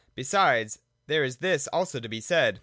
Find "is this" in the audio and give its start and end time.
1.23-1.67